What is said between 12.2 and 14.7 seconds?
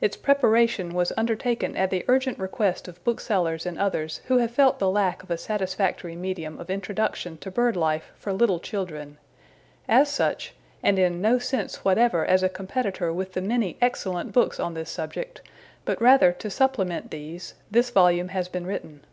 as a competitor with the many excellent books